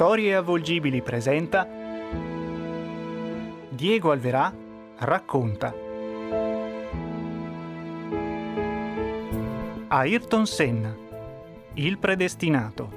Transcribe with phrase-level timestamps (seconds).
[0.00, 1.68] Storie avvolgibili presenta
[3.68, 4.50] Diego Alverà
[4.96, 5.74] racconta.
[9.88, 10.96] Ayrton Senna
[11.74, 12.90] Il predestinato.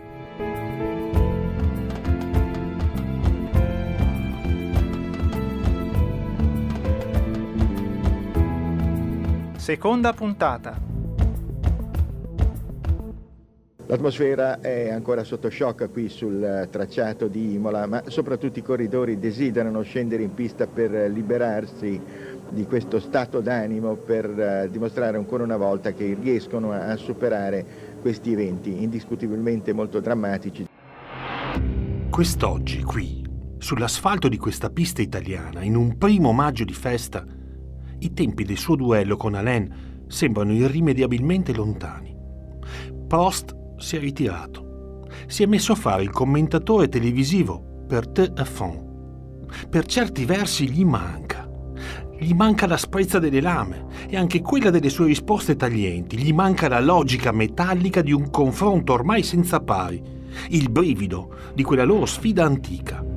[9.58, 10.93] Seconda puntata
[13.94, 19.84] L'atmosfera è ancora sotto shock qui sul tracciato di Imola, ma soprattutto i corridori desiderano
[19.84, 22.02] scendere in pista per liberarsi
[22.50, 27.64] di questo stato d'animo, per eh, dimostrare ancora una volta che riescono a superare
[28.02, 30.66] questi eventi indiscutibilmente molto drammatici.
[32.10, 33.24] Quest'oggi qui,
[33.60, 37.24] sull'asfalto di questa pista italiana, in un primo maggio di festa,
[38.00, 42.12] i tempi del suo duello con Alain sembrano irrimediabilmente lontani.
[43.08, 45.08] Prost si è ritirato.
[45.28, 49.70] Si è messo a fare il commentatore televisivo per TF1.
[49.70, 51.48] Per certi versi gli manca.
[52.18, 56.18] Gli manca la sprezza delle lame e anche quella delle sue risposte taglienti.
[56.18, 60.02] Gli manca la logica metallica di un confronto ormai senza pari.
[60.50, 63.13] Il brivido di quella loro sfida antica.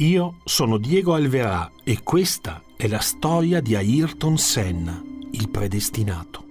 [0.00, 6.44] Io sono Diego Alverà e questa è la storia di Ayrton Senna, il predestinato.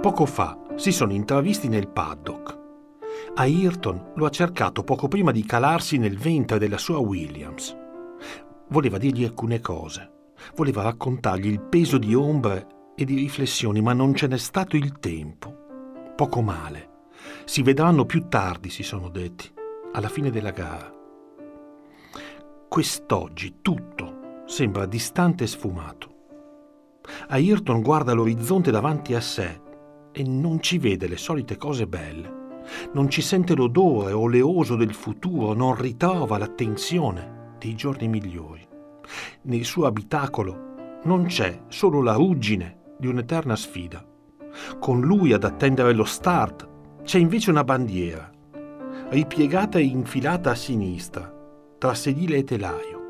[0.00, 2.58] Poco fa si sono intravisti nel paddock.
[3.36, 7.76] Ayrton lo ha cercato poco prima di calarsi nel ventre della sua Williams.
[8.70, 14.14] Voleva dirgli alcune cose, voleva raccontargli il peso di ombre e di riflessioni, ma non
[14.14, 16.12] ce n'è stato il tempo.
[16.14, 16.90] Poco male.
[17.44, 19.50] Si vedranno più tardi, si sono detti,
[19.92, 20.92] alla fine della gara.
[22.68, 26.10] Quest'oggi tutto sembra distante e sfumato.
[27.28, 29.60] Ayrton guarda l'orizzonte davanti a sé
[30.12, 32.40] e non ci vede le solite cose belle.
[32.92, 38.66] Non ci sente l'odore oleoso del futuro, non ritrova la tensione dei giorni migliori.
[39.42, 44.06] Nel suo abitacolo non c'è solo la ruggine di un'eterna sfida.
[44.78, 46.68] Con lui ad attendere lo start
[47.02, 48.30] c'è invece una bandiera,
[49.08, 51.28] ripiegata e infilata a sinistra,
[51.78, 53.00] tra sedile e telaio.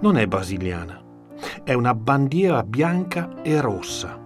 [0.00, 1.00] Non è brasiliana,
[1.62, 4.20] è una bandiera bianca e rossa,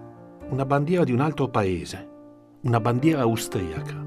[0.49, 2.09] una bandiera di un altro paese,
[2.61, 4.03] una bandiera austriaca.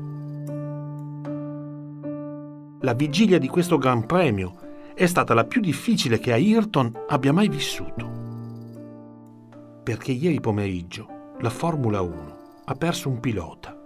[2.81, 4.57] La vigilia di questo Gran Premio
[4.93, 8.24] è stata la più difficile che Ayrton abbia mai vissuto
[9.85, 11.07] perché ieri pomeriggio
[11.41, 13.79] la Formula 1 ha perso un pilota,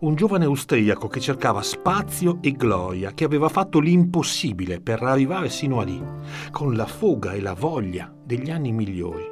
[0.00, 5.78] un giovane austriaco che cercava spazio e gloria, che aveva fatto l'impossibile per arrivare sino
[5.78, 6.02] a lì,
[6.50, 9.24] con la foga e la voglia degli anni migliori.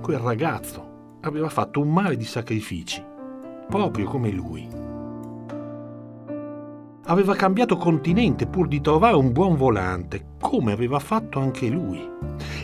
[0.00, 3.04] Quel ragazzo aveva fatto un mare di sacrifici,
[3.68, 4.91] proprio come lui
[7.12, 12.00] aveva cambiato continente pur di trovare un buon volante, come aveva fatto anche lui.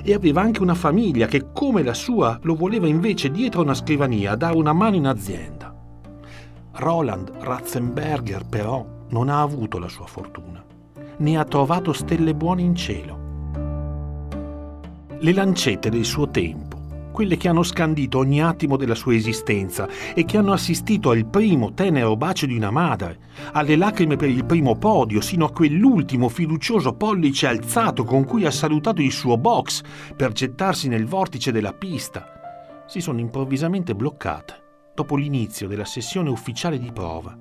[0.03, 4.35] E aveva anche una famiglia che, come la sua, lo voleva invece dietro una scrivania
[4.37, 5.75] dare una mano in azienda.
[6.73, 10.65] Roland Ratzenberger, però, non ha avuto la sua fortuna,
[11.19, 13.19] ne ha trovato stelle buone in cielo.
[15.19, 16.78] Le lancette del suo tempo
[17.19, 21.75] quelle che hanno scandito ogni attimo della sua esistenza e che hanno assistito al primo
[21.75, 23.19] tenero bacio di una madre,
[23.55, 28.53] alle lacrime per il primo podio, sino a quell'ultimo fiducioso pollice alzato con cui ha
[28.53, 29.83] salutato il suo box
[30.15, 36.79] per gettarsi nel vortice della pista, si sono improvvisamente bloccate dopo l'inizio della sessione ufficiale
[36.79, 37.37] di prova,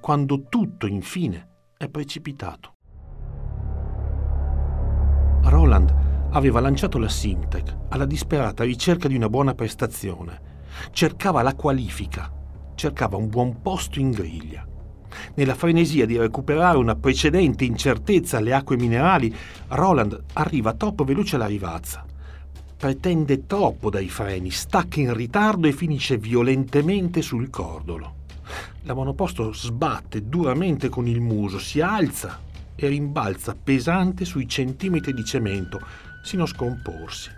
[0.00, 2.74] quando tutto infine è precipitato.
[5.42, 6.05] Roland
[6.36, 10.54] aveva lanciato la Simtech alla disperata ricerca di una buona prestazione.
[10.90, 12.30] Cercava la qualifica,
[12.74, 14.66] cercava un buon posto in griglia.
[15.34, 19.34] Nella frenesia di recuperare una precedente incertezza alle acque minerali,
[19.68, 22.04] Roland arriva troppo veloce alla rivazza.
[22.76, 28.24] Pretende troppo dai freni, stacca in ritardo e finisce violentemente sul cordolo.
[28.82, 32.40] La monoposto sbatte duramente con il muso, si alza
[32.74, 35.80] e rimbalza pesante sui centimetri di cemento,
[36.26, 37.30] sino a scomporsi.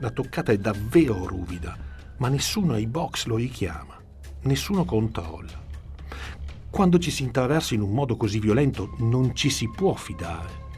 [0.00, 1.74] La toccata è davvero ruvida,
[2.18, 3.98] ma nessuno ai box lo richiama,
[4.42, 5.58] nessuno controlla.
[6.68, 10.68] Quando ci si intraversa in un modo così violento non ci si può fidare.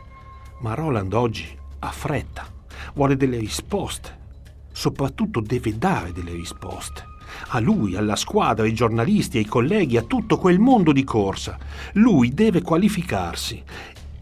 [0.61, 1.45] Ma Roland oggi
[1.81, 2.47] ha fretta,
[2.95, 4.21] vuole delle risposte,
[4.71, 7.11] soprattutto deve dare delle risposte.
[7.49, 11.59] A lui, alla squadra, ai giornalisti, ai colleghi, a tutto quel mondo di corsa.
[11.95, 13.63] Lui deve qualificarsi.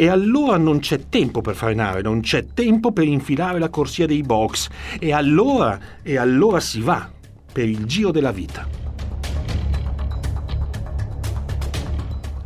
[0.00, 4.22] E allora non c'è tempo per frenare, non c'è tempo per infilare la corsia dei
[4.22, 4.70] box.
[4.98, 7.06] E allora, e allora si va
[7.52, 8.66] per il giro della vita.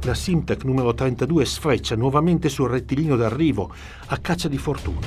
[0.03, 3.73] La Simtec numero 32 sfreccia nuovamente sul rettilineo d'arrivo
[4.07, 5.07] a caccia di fortuna.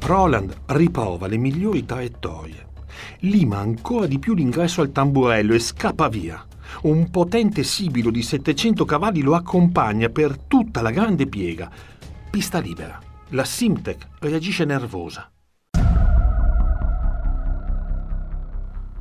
[0.00, 2.66] Roland riprova le migliori traiettorie.
[3.20, 6.44] Lima ancora di più l'ingresso al tamburello e scappa via.
[6.82, 11.70] Un potente sibilo di 700 cavalli lo accompagna per tutta la grande piega.
[12.30, 12.98] Pista libera.
[13.30, 15.30] La Simtec reagisce nervosa.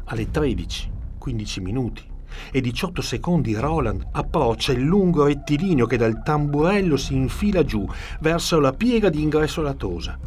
[0.09, 2.15] Alle 13, 15 minuti
[2.51, 7.87] e 18 secondi Roland approccia il lungo rettilineo che dal tamburello si infila giù
[8.19, 10.17] verso la piega di ingresso latosa.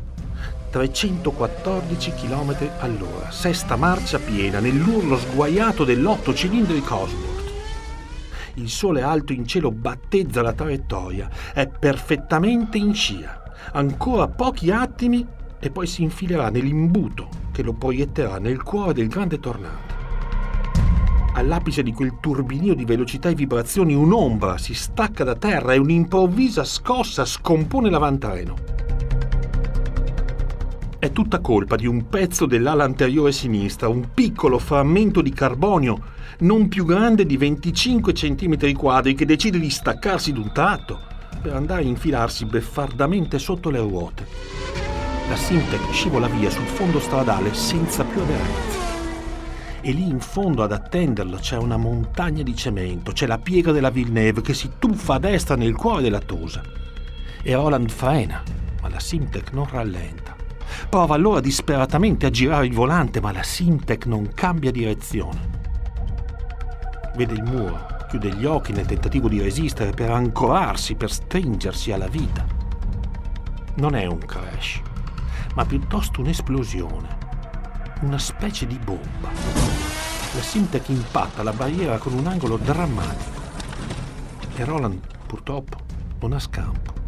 [0.71, 7.53] 314 km all'ora, sesta marcia piena nell'urlo sguaiato dell'otto cilindri Cosworth.
[8.55, 13.43] Il sole alto in cielo battezza la traiettoria, è perfettamente in scia.
[13.73, 15.27] Ancora pochi attimi
[15.59, 19.99] e poi si infilerà nell'imbuto che lo proietterà nel cuore del grande tornado.
[21.35, 26.65] All'apice di quel turbinio di velocità e vibrazioni un'ombra si stacca da terra e un'improvvisa
[26.65, 28.80] scossa scompone l'avantreno.
[31.01, 35.99] È tutta colpa di un pezzo dell'ala anteriore sinistra, un piccolo frammento di carbonio
[36.41, 41.01] non più grande di 25 cm quadri che decide di staccarsi d'un tratto
[41.41, 44.27] per andare a infilarsi beffardamente sotto le ruote.
[45.31, 48.79] La Simtec scivola via sul fondo stradale senza più aderenza.
[49.81, 53.89] E lì in fondo ad attenderlo c'è una montagna di cemento, c'è la piega della
[53.89, 56.61] Villeneuve che si tuffa a destra nel cuore della Tosa.
[57.43, 58.43] E Roland frena,
[58.83, 60.30] ma la Simtec non rallenta.
[60.89, 65.59] Prova allora disperatamente a girare il volante, ma la Simtec non cambia direzione.
[67.17, 72.09] Vede il muro, chiude gli occhi nel tentativo di resistere per ancorarsi, per stringersi alla
[72.09, 72.45] vita.
[73.77, 74.81] Non è un crash,
[75.55, 77.19] ma piuttosto un'esplosione,
[78.01, 79.29] una specie di bomba.
[80.33, 83.41] La Simtec impatta la barriera con un angolo drammatico
[84.57, 85.77] e Roland purtroppo
[86.21, 87.00] non ha scampo.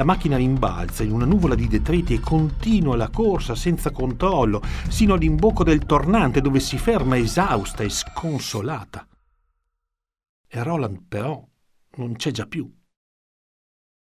[0.00, 5.12] La macchina rimbalza in una nuvola di detriti e continua la corsa senza controllo sino
[5.12, 9.06] all'imbocco del tornante dove si ferma esausta e sconsolata.
[10.48, 11.46] E Roland però
[11.96, 12.74] non c'è già più.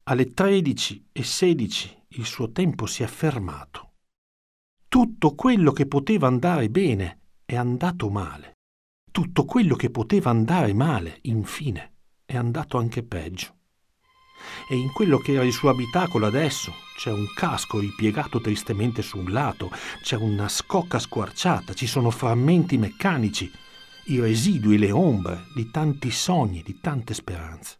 [0.08, 3.93] Alle 13 e 16 il suo tempo si è fermato.
[4.88, 8.55] Tutto quello che poteva andare bene è andato male.
[9.12, 11.93] Tutto quello che poteva andare male, infine,
[12.25, 13.58] è andato anche peggio.
[14.69, 19.19] E in quello che era il suo abitacolo adesso c'è un casco ripiegato tristemente su
[19.19, 19.70] un lato,
[20.02, 23.50] c'è una scocca squarciata, ci sono frammenti meccanici,
[24.06, 27.79] i residui, le ombre di tanti sogni, di tante speranze.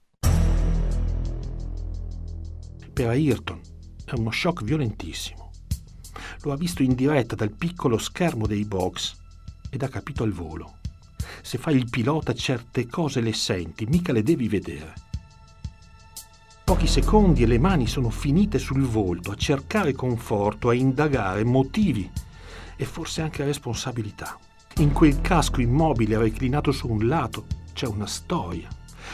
[2.93, 3.61] Per Ayrton
[4.05, 5.51] è uno shock violentissimo.
[6.43, 9.17] Lo ha visto in diretta dal piccolo schermo dei box
[9.71, 10.79] ed ha capito al volo.
[11.43, 15.04] Se fai il pilota certe cose le senti, mica le devi vedere.
[16.65, 22.11] Pochi secondi e le mani sono finite sul volto a cercare conforto, a indagare motivi
[22.75, 24.39] e forse anche responsabilità.
[24.79, 28.67] In quel casco immobile reclinato su un lato c'è una storia.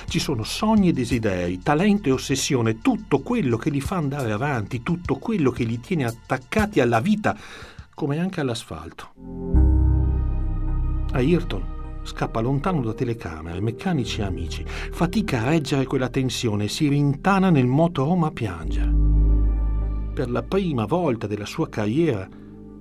[0.06, 4.84] Ci sono sogni e desideri, talento e ossessione, tutto quello che li fa andare avanti,
[4.84, 7.36] tutto quello che li tiene attaccati alla vita,
[7.96, 9.08] come anche all'asfalto.
[11.10, 11.78] Ayrton
[12.10, 17.50] scappa lontano da telecamere, meccanici e amici, fatica a reggere quella tensione e si rintana
[17.50, 18.92] nel motorhome a piangere.
[20.12, 22.28] Per la prima volta della sua carriera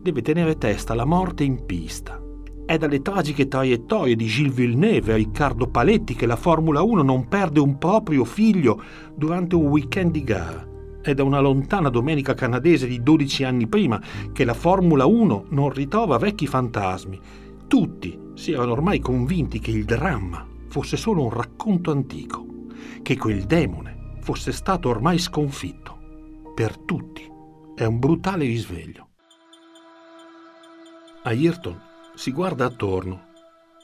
[0.01, 2.19] deve tenere testa alla morte in pista.
[2.65, 7.27] È dalle tragiche traiettorie di Gilles Villeneuve e Riccardo Paletti che la Formula 1 non
[7.27, 8.81] perde un proprio figlio
[9.15, 10.67] durante un weekend di gara.
[11.01, 14.01] È da una lontana domenica canadese di 12 anni prima
[14.33, 17.19] che la Formula 1 non ritrova vecchi fantasmi
[17.69, 22.45] tutti si erano ormai convinti che il dramma fosse solo un racconto antico,
[23.01, 25.97] che quel demone fosse stato ormai sconfitto.
[26.55, 27.29] Per tutti
[27.75, 29.07] è un brutale risveglio.
[31.23, 31.81] Ayrton
[32.15, 33.27] si guarda attorno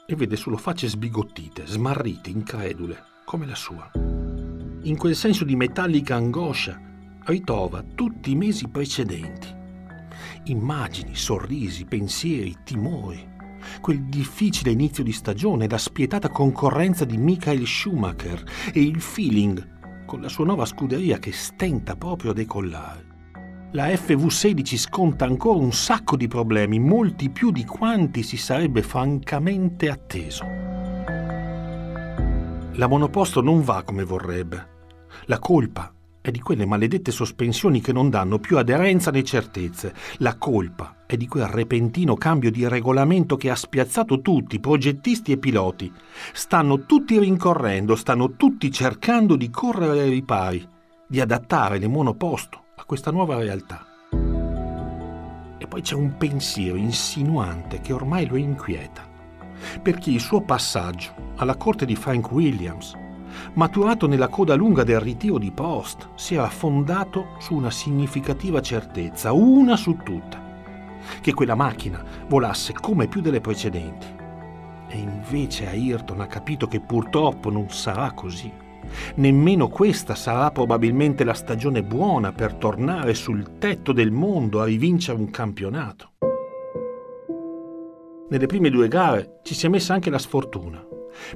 [0.06, 2.96] e vede solo facce sbigottite, smarrite, incredule,
[3.26, 3.90] come la sua.
[4.84, 6.80] In quel senso di metallica angoscia
[7.24, 9.54] ritrova tutti i mesi precedenti.
[10.44, 13.34] Immagini, sorrisi, pensieri, timori,
[13.80, 18.42] quel difficile inizio di stagione, la spietata concorrenza di Michael Schumacher
[18.72, 23.04] e il feeling con la sua nuova scuderia che stenta proprio a decollare.
[23.72, 29.90] La FV16 sconta ancora un sacco di problemi, molti più di quanti si sarebbe francamente
[29.90, 30.44] atteso.
[32.72, 34.74] La monoposto non va come vorrebbe.
[35.26, 35.95] La colpa
[36.26, 39.94] è di quelle maledette sospensioni che non danno più aderenza né certezze.
[40.16, 45.36] La colpa è di quel repentino cambio di regolamento che ha spiazzato tutti, progettisti e
[45.36, 45.92] piloti.
[46.32, 50.68] Stanno tutti rincorrendo, stanno tutti cercando di correre ai ripari,
[51.06, 53.86] di adattare le monoposto a questa nuova realtà.
[55.58, 59.08] E poi c'è un pensiero insinuante che ormai lo inquieta,
[59.80, 62.94] perché il suo passaggio alla corte di Frank Williams,
[63.54, 69.32] maturato nella coda lunga del ritiro di Post, si era fondato su una significativa certezza,
[69.32, 70.38] una su tutte,
[71.20, 74.06] che quella macchina volasse come più delle precedenti.
[74.88, 78.52] E invece Ayrton ha capito che purtroppo non sarà così.
[79.16, 85.18] Nemmeno questa sarà probabilmente la stagione buona per tornare sul tetto del mondo a rivincere
[85.18, 86.12] un campionato.
[88.28, 90.84] Nelle prime due gare ci si è messa anche la sfortuna,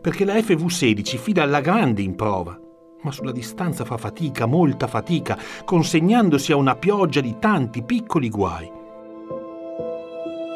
[0.00, 2.58] perché la FV16 fida alla grande in prova,
[3.02, 8.78] ma sulla distanza fa fatica, molta fatica, consegnandosi a una pioggia di tanti piccoli guai.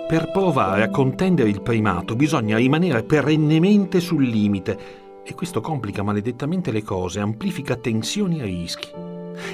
[0.06, 6.70] Per provare a contendere il primato bisogna rimanere perennemente sul limite e questo complica maledettamente
[6.70, 8.88] le cose, amplifica tensioni e rischi.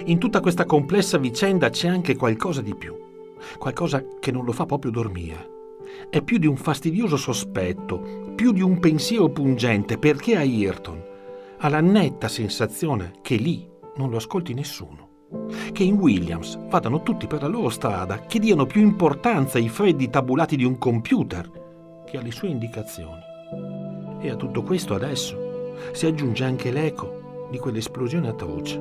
[0.07, 2.95] In tutta questa complessa vicenda c'è anche qualcosa di più,
[3.59, 5.60] qualcosa che non lo fa proprio dormire.
[6.09, 11.03] È più di un fastidioso sospetto, più di un pensiero pungente, perché a Ayrton
[11.59, 15.09] ha la netta sensazione che lì non lo ascolti nessuno
[15.73, 20.11] che in Williams vadano tutti per la loro strada, che diano più importanza ai freddi
[20.11, 23.21] tabulati di un computer che alle sue indicazioni.
[24.21, 28.79] E a tutto questo adesso si aggiunge anche l'eco di quell'esplosione atroce.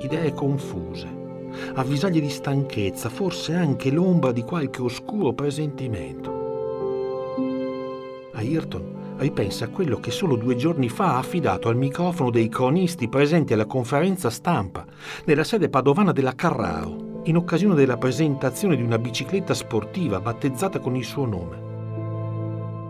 [0.00, 1.15] Idee confuse,
[1.74, 6.44] avvisaglie di stanchezza, forse anche l'ombra di qualche oscuro presentimento.
[8.32, 13.08] Ayrton ripensa a quello che solo due giorni fa ha affidato al microfono dei cronisti
[13.08, 14.84] presenti alla conferenza stampa
[15.24, 20.96] nella sede padovana della Carraro, in occasione della presentazione di una bicicletta sportiva battezzata con
[20.96, 21.64] il suo nome.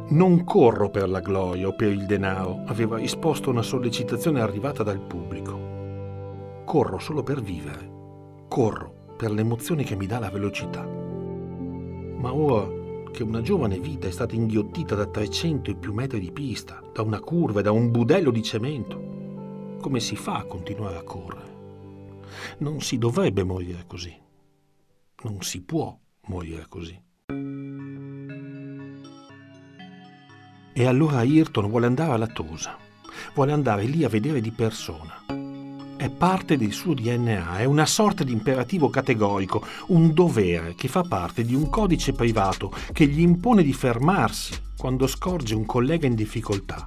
[0.08, 5.00] Non corro per la gloria o per il denaro, aveva risposto una sollecitazione arrivata dal
[5.00, 6.62] pubblico.
[6.64, 7.96] Corro solo per vivere.
[8.49, 10.85] Corro per l'emozione che mi dà la velocità.
[10.85, 12.67] Ma ora
[13.11, 17.03] che una giovane vita è stata inghiottita da 300 e più metri di pista, da
[17.03, 21.55] una curva e da un budello di cemento, come si fa a continuare a correre?
[22.59, 24.15] Non si dovrebbe morire così.
[25.23, 27.03] Non si può morire così.
[30.79, 32.76] E allora Ayrton vuole andare alla Tosa,
[33.35, 35.36] vuole andare lì a vedere di persona.
[36.06, 41.02] È parte del suo DNA, è una sorta di imperativo categorico, un dovere che fa
[41.02, 46.14] parte di un codice privato che gli impone di fermarsi quando scorge un collega in
[46.14, 46.86] difficoltà.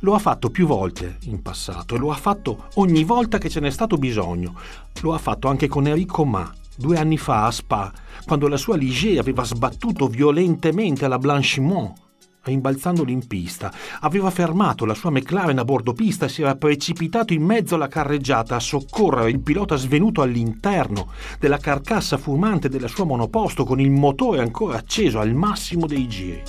[0.00, 3.60] Lo ha fatto più volte in passato e lo ha fatto ogni volta che ce
[3.60, 4.58] n'è stato bisogno.
[5.02, 7.92] Lo ha fatto anche con Enrico Ma, due anni fa a Spa,
[8.26, 12.08] quando la sua Ligier aveva sbattuto violentemente la Blanchimont
[12.42, 13.72] rimbalzandolo in pista.
[14.00, 17.88] Aveva fermato la sua McLaren a bordo pista e si era precipitato in mezzo alla
[17.88, 23.90] carreggiata a soccorrere il pilota svenuto all'interno della carcassa fumante della sua monoposto con il
[23.90, 26.42] motore ancora acceso al massimo dei giri.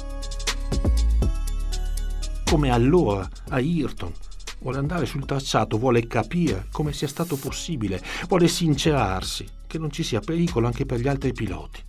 [2.45, 4.11] Come allora a Ayrton
[4.59, 10.03] vuole andare sul tracciato, vuole capire come sia stato possibile, vuole sincerarsi che non ci
[10.03, 11.81] sia pericolo anche per gli altri piloti.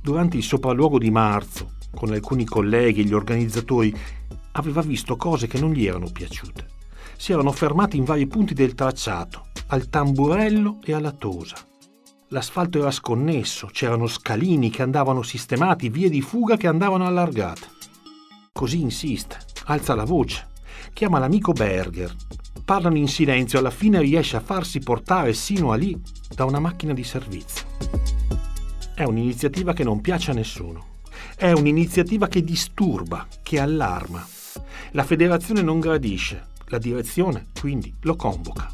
[0.00, 3.94] Durante il sopralluogo di marzo, con alcuni colleghi e gli organizzatori,
[4.52, 6.66] aveva visto cose che non gli erano piaciute.
[7.16, 11.56] Si erano fermati in vari punti del tracciato, al tamburello e alla tosa.
[12.28, 17.66] L'asfalto era sconnesso, c'erano scalini che andavano sistemati, vie di fuga che andavano allargate.
[18.52, 20.48] Così insiste, alza la voce,
[20.92, 22.14] chiama l'amico Berger,
[22.64, 26.00] parlano in silenzio, alla fine riesce a farsi portare sino a lì
[26.32, 27.66] da una macchina di servizio.
[28.94, 30.89] È un'iniziativa che non piace a nessuno.
[31.40, 34.22] È un'iniziativa che disturba, che allarma.
[34.90, 38.68] La federazione non gradisce, la direzione quindi lo convoca.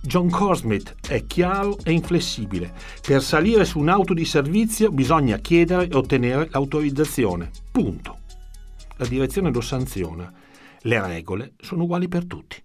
[0.00, 2.72] John Corsmith è chiaro e inflessibile.
[3.06, 7.50] Per salire su un'auto di servizio bisogna chiedere e ottenere l'autorizzazione.
[7.70, 8.20] Punto.
[8.96, 10.32] La direzione lo sanziona.
[10.80, 12.62] Le regole sono uguali per tutti.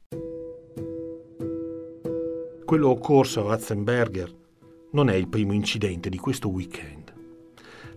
[2.64, 4.34] Quello occorso a Ratzenberger
[4.92, 7.03] non è il primo incidente di questo weekend.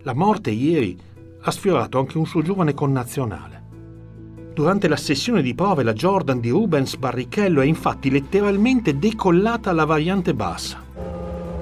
[0.07, 0.97] La morte ieri
[1.41, 3.61] ha sfiorato anche un suo giovane connazionale.
[4.53, 9.83] Durante la sessione di prove la Jordan di Rubens Barrichello è infatti letteralmente decollata alla
[9.83, 10.81] variante bassa.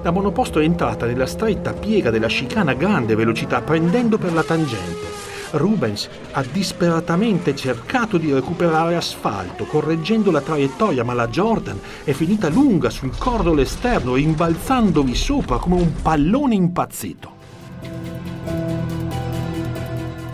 [0.03, 4.43] La monoposto è entrata nella stretta piega della chicana a grande velocità prendendo per la
[4.43, 5.07] tangente.
[5.53, 12.49] Rubens ha disperatamente cercato di recuperare asfalto, correggendo la traiettoria, ma la Jordan è finita
[12.49, 17.34] lunga sul cordolo esterno, rimbalzandovi sopra come un pallone impazzito.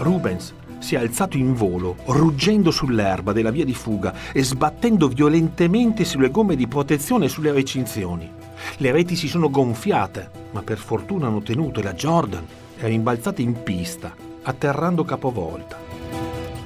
[0.01, 6.03] Rubens si è alzato in volo, ruggendo sull'erba della via di fuga e sbattendo violentemente
[6.03, 8.29] sulle gomme di protezione e sulle recinzioni.
[8.77, 12.46] Le reti si sono gonfiate, ma per fortuna hanno tenuto e la Jordan
[12.77, 15.77] è rimbalzata in pista, atterrando capovolta.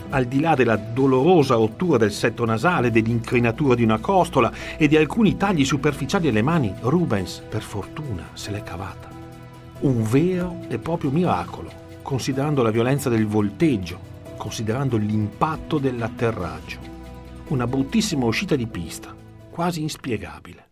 [0.10, 4.96] Al di là della dolorosa rottura del setto nasale, dell'incrinatura di una costola e di
[4.96, 9.10] alcuni tagli superficiali alle mani, Rubens, per fortuna, se l'è cavata.
[9.80, 14.00] Un vero e proprio miracolo considerando la violenza del volteggio,
[14.38, 16.78] considerando l'impatto dell'atterraggio.
[17.48, 19.14] Una bruttissima uscita di pista,
[19.50, 20.70] quasi inspiegabile.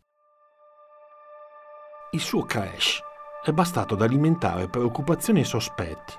[2.11, 3.01] Il suo crash
[3.43, 6.13] è bastato ad alimentare preoccupazioni e sospetti.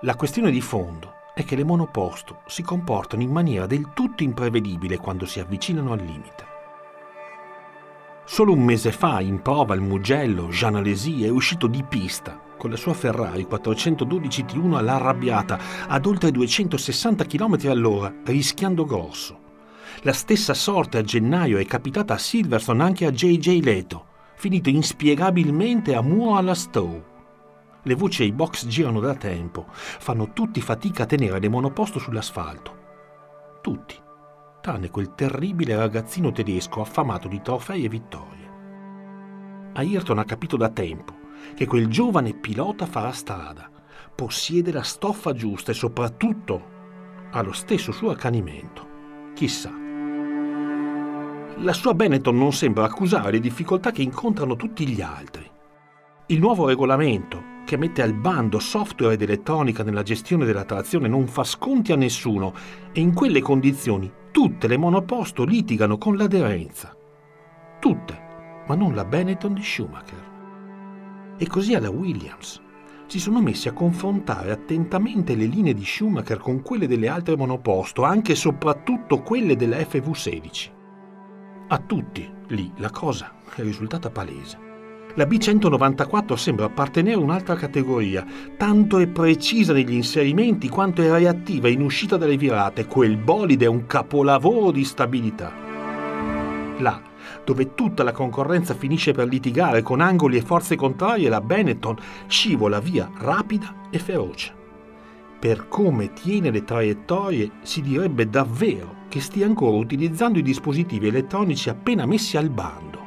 [0.00, 4.96] La questione di fondo è che le monoposto si comportano in maniera del tutto imprevedibile
[4.96, 6.46] quando si avvicinano al limite.
[8.24, 12.68] Solo un mese fa in prova il Mugello Jean Alesi è uscito di pista con
[12.68, 19.46] la sua Ferrari 412 T1 all'arrabbiata ad oltre 260 km all'ora, rischiando grosso.
[20.02, 25.94] La stessa sorte a gennaio è capitata a Silverstone anche a JJ Leto, finito inspiegabilmente
[25.94, 27.16] a Muo alla Stowe.
[27.82, 32.76] Le voci ai box girano da tempo, fanno tutti fatica a tenere le monoposto sull'asfalto.
[33.62, 33.94] Tutti,
[34.60, 38.46] tranne quel terribile ragazzino tedesco affamato di trofei e vittorie.
[39.72, 41.17] Ayrton ha capito da tempo
[41.54, 43.70] che quel giovane pilota farà strada,
[44.14, 46.76] possiede la stoffa giusta e soprattutto
[47.30, 48.86] ha lo stesso suo accanimento.
[49.34, 49.70] Chissà.
[51.58, 55.48] La sua Benetton non sembra accusare le difficoltà che incontrano tutti gli altri.
[56.26, 61.26] Il nuovo regolamento, che mette al bando software ed elettronica nella gestione della trazione, non
[61.26, 62.54] fa sconti a nessuno
[62.92, 66.96] e in quelle condizioni tutte le monoposto litigano con l'aderenza.
[67.80, 68.20] Tutte,
[68.66, 70.27] ma non la Benetton di Schumacher.
[71.38, 72.60] E così alla Williams.
[73.06, 78.02] Si sono messi a confrontare attentamente le linee di Schumacher con quelle delle altre monoposto,
[78.02, 80.70] anche e soprattutto quelle della FV16.
[81.68, 84.66] A tutti, lì, la cosa è risultata palese.
[85.14, 91.68] La B194 sembra appartenere a un'altra categoria, tanto è precisa negli inserimenti quanto è reattiva
[91.68, 92.86] in uscita dalle virate.
[92.86, 95.52] Quel bolide è un capolavoro di stabilità.
[96.78, 97.02] Là,
[97.48, 102.78] dove tutta la concorrenza finisce per litigare con angoli e forze contrarie, la Benetton scivola
[102.78, 104.54] via rapida e feroce.
[105.38, 111.70] Per come tiene le traiettorie si direbbe davvero che stia ancora utilizzando i dispositivi elettronici
[111.70, 112.98] appena messi al bando.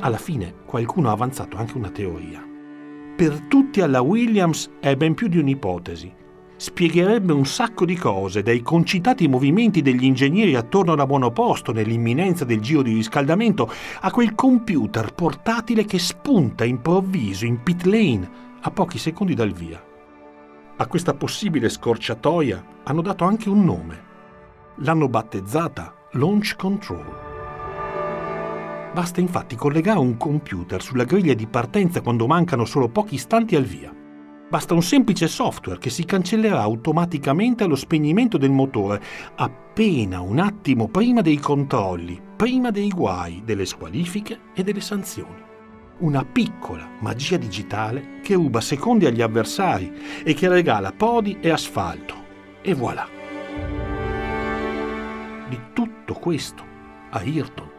[0.00, 2.44] Alla fine qualcuno ha avanzato anche una teoria.
[3.14, 6.18] Per tutti alla Williams è ben più di un'ipotesi
[6.60, 12.60] spiegherebbe un sacco di cose, dai concitati movimenti degli ingegneri attorno alla monoposto nell'imminenza del
[12.60, 18.98] giro di riscaldamento, a quel computer portatile che spunta improvviso in pit lane a pochi
[18.98, 19.82] secondi dal via.
[20.76, 24.08] A questa possibile scorciatoia hanno dato anche un nome.
[24.80, 27.16] L'hanno battezzata Launch Control.
[28.92, 33.64] Basta infatti collegare un computer sulla griglia di partenza quando mancano solo pochi istanti al
[33.64, 33.99] via.
[34.50, 39.00] Basta un semplice software che si cancellerà automaticamente allo spegnimento del motore
[39.36, 45.40] appena un attimo prima dei controlli, prima dei guai, delle squalifiche e delle sanzioni.
[45.98, 49.92] Una piccola magia digitale che ruba secondi agli avversari
[50.24, 52.14] e che regala podi e asfalto.
[52.60, 53.06] E voilà.
[55.48, 56.64] Di tutto questo,
[57.10, 57.70] Ayrton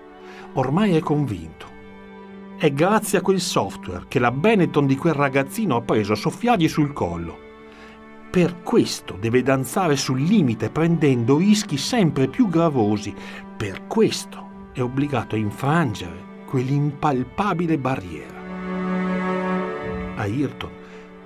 [0.54, 1.71] ormai è convinto
[2.62, 6.68] è grazie a quel software che la Benetton di quel ragazzino ha preso a soffiargli
[6.68, 7.36] sul collo.
[8.30, 13.16] Per questo deve danzare sul limite prendendo rischi sempre più gravosi.
[13.58, 18.40] Per questo è obbligato a infrangere quell'impalpabile barriera.
[20.18, 20.72] Ayrton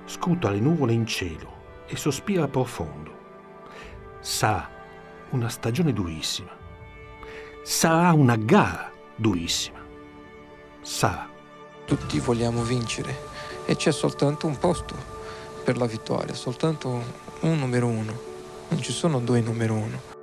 [0.06, 3.12] scuta le nuvole in cielo e sospira profondo.
[4.20, 4.66] Sarà
[5.32, 6.56] una stagione durissima.
[7.62, 9.75] Sarà una gara durissima
[10.86, 11.28] sarà.
[11.84, 13.24] Tutti vogliamo vincere
[13.66, 14.94] e c'è soltanto un posto
[15.64, 17.02] per la vittoria, soltanto
[17.40, 18.18] un numero uno,
[18.68, 20.14] non ci sono due numero uno.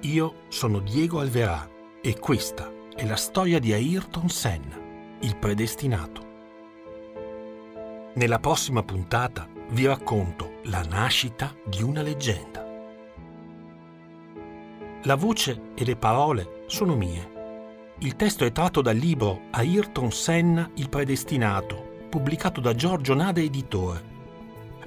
[0.00, 1.68] Io sono Diego Alverà
[2.00, 4.76] e questa è la storia di Ayrton Senna,
[5.20, 6.24] il predestinato.
[8.14, 12.64] Nella prossima puntata vi racconto la nascita di una leggenda.
[15.02, 17.34] La voce e le parole sono mie.
[17.98, 24.14] Il testo è tratto dal libro Ayrton Senna, il predestinato, pubblicato da Giorgio Nada Editore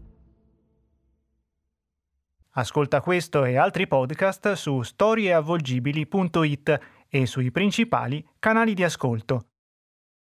[2.56, 9.53] Ascolta questo e altri podcast su storieavvolgibili.it e sui principali canali di ascolto.